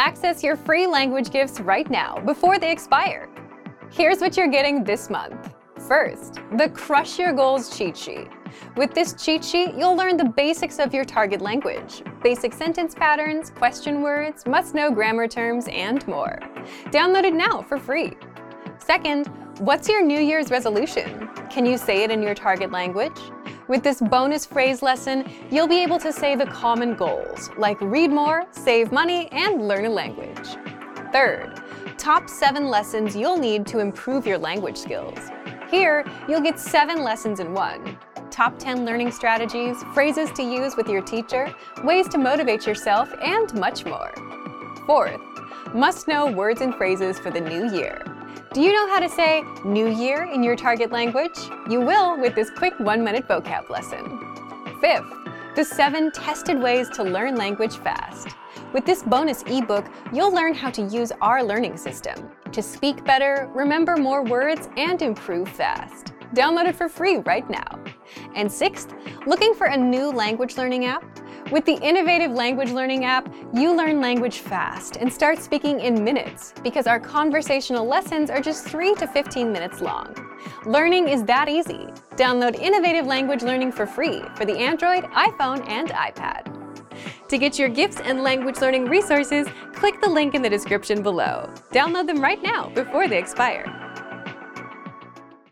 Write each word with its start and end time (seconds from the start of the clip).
Access 0.00 0.44
your 0.44 0.54
free 0.54 0.86
language 0.86 1.30
gifts 1.30 1.58
right 1.58 1.90
now 1.90 2.20
before 2.24 2.56
they 2.60 2.70
expire. 2.70 3.28
Here's 3.90 4.20
what 4.20 4.36
you're 4.36 4.46
getting 4.46 4.84
this 4.84 5.10
month. 5.10 5.54
First, 5.88 6.34
the 6.56 6.68
Crush 6.68 7.18
Your 7.18 7.32
Goals 7.32 7.76
cheat 7.76 7.96
sheet. 7.96 8.28
With 8.76 8.94
this 8.94 9.14
cheat 9.14 9.44
sheet, 9.44 9.74
you'll 9.74 9.96
learn 9.96 10.16
the 10.16 10.24
basics 10.36 10.78
of 10.78 10.94
your 10.94 11.04
target 11.04 11.40
language, 11.40 12.04
basic 12.22 12.52
sentence 12.52 12.94
patterns, 12.94 13.50
question 13.50 14.00
words, 14.00 14.46
must-know 14.46 14.92
grammar 14.92 15.26
terms, 15.26 15.66
and 15.66 16.06
more. 16.06 16.38
Download 16.92 17.24
it 17.24 17.34
now 17.34 17.62
for 17.62 17.76
free. 17.76 18.16
Second, 18.78 19.26
what's 19.58 19.88
your 19.88 20.04
New 20.04 20.20
Year's 20.20 20.52
resolution? 20.52 21.28
Can 21.50 21.66
you 21.66 21.76
say 21.76 22.04
it 22.04 22.12
in 22.12 22.22
your 22.22 22.36
target 22.36 22.70
language? 22.70 23.18
With 23.68 23.82
this 23.82 24.00
bonus 24.00 24.46
phrase 24.46 24.80
lesson, 24.80 25.30
you'll 25.50 25.68
be 25.68 25.82
able 25.82 25.98
to 25.98 26.10
say 26.10 26.34
the 26.34 26.46
common 26.46 26.94
goals, 26.94 27.50
like 27.58 27.78
read 27.82 28.10
more, 28.10 28.46
save 28.50 28.90
money, 28.92 29.28
and 29.30 29.68
learn 29.68 29.84
a 29.84 29.90
language. 29.90 30.56
Third, 31.12 31.60
top 31.98 32.30
seven 32.30 32.68
lessons 32.68 33.14
you'll 33.14 33.36
need 33.36 33.66
to 33.66 33.80
improve 33.80 34.26
your 34.26 34.38
language 34.38 34.78
skills. 34.78 35.18
Here, 35.70 36.06
you'll 36.26 36.40
get 36.40 36.58
seven 36.58 37.04
lessons 37.04 37.40
in 37.40 37.52
one. 37.52 37.98
Top 38.30 38.58
10 38.58 38.86
learning 38.86 39.12
strategies, 39.12 39.76
phrases 39.92 40.32
to 40.32 40.42
use 40.42 40.74
with 40.74 40.88
your 40.88 41.02
teacher, 41.02 41.54
ways 41.84 42.08
to 42.08 42.16
motivate 42.16 42.66
yourself, 42.66 43.12
and 43.22 43.52
much 43.52 43.84
more. 43.84 44.14
Fourth, 44.86 45.20
must 45.74 46.08
know 46.08 46.30
words 46.30 46.62
and 46.62 46.74
phrases 46.74 47.18
for 47.18 47.30
the 47.30 47.40
new 47.40 47.70
year. 47.70 48.02
Do 48.58 48.64
you 48.64 48.72
know 48.72 48.88
how 48.88 48.98
to 48.98 49.08
say 49.08 49.44
New 49.64 49.86
Year 49.86 50.24
in 50.24 50.42
your 50.42 50.56
target 50.56 50.90
language? 50.90 51.38
You 51.70 51.80
will 51.80 52.18
with 52.20 52.34
this 52.34 52.50
quick 52.50 52.74
one 52.80 53.04
minute 53.04 53.28
vocab 53.28 53.70
lesson. 53.70 54.18
Fifth, 54.80 55.06
the 55.54 55.64
seven 55.64 56.10
tested 56.10 56.60
ways 56.60 56.88
to 56.94 57.04
learn 57.04 57.36
language 57.36 57.76
fast. 57.76 58.34
With 58.72 58.84
this 58.84 59.04
bonus 59.04 59.44
ebook, 59.46 59.86
you'll 60.12 60.34
learn 60.34 60.54
how 60.54 60.70
to 60.70 60.82
use 60.82 61.12
our 61.20 61.44
learning 61.44 61.76
system 61.76 62.30
to 62.50 62.60
speak 62.60 63.04
better, 63.04 63.48
remember 63.54 63.96
more 63.96 64.24
words, 64.24 64.68
and 64.76 65.00
improve 65.02 65.48
fast. 65.48 66.14
Download 66.34 66.66
it 66.66 66.74
for 66.74 66.88
free 66.88 67.18
right 67.18 67.48
now. 67.48 67.78
And 68.34 68.50
sixth, 68.50 68.92
looking 69.24 69.54
for 69.54 69.68
a 69.68 69.76
new 69.76 70.10
language 70.10 70.56
learning 70.56 70.84
app? 70.84 71.04
With 71.50 71.64
the 71.64 71.78
innovative 71.80 72.32
language 72.32 72.72
learning 72.72 73.06
app, 73.06 73.32
you 73.54 73.74
learn 73.74 74.02
language 74.02 74.40
fast 74.40 74.96
and 74.96 75.10
start 75.10 75.38
speaking 75.38 75.80
in 75.80 76.04
minutes 76.04 76.52
because 76.62 76.86
our 76.86 77.00
conversational 77.00 77.86
lessons 77.86 78.28
are 78.28 78.42
just 78.42 78.66
3 78.66 78.94
to 78.96 79.06
15 79.06 79.50
minutes 79.50 79.80
long. 79.80 80.14
Learning 80.66 81.08
is 81.08 81.24
that 81.24 81.48
easy. 81.48 81.86
Download 82.16 82.54
innovative 82.54 83.06
language 83.06 83.42
learning 83.42 83.72
for 83.72 83.86
free 83.86 84.22
for 84.34 84.44
the 84.44 84.58
Android, 84.58 85.04
iPhone, 85.04 85.66
and 85.70 85.88
iPad. 85.88 86.54
To 87.28 87.38
get 87.38 87.58
your 87.58 87.70
gifts 87.70 88.00
and 88.00 88.22
language 88.22 88.60
learning 88.60 88.84
resources, 88.84 89.46
click 89.72 90.02
the 90.02 90.10
link 90.10 90.34
in 90.34 90.42
the 90.42 90.50
description 90.50 91.02
below. 91.02 91.48
Download 91.70 92.06
them 92.06 92.20
right 92.20 92.42
now 92.42 92.68
before 92.70 93.08
they 93.08 93.18
expire. 93.18 93.77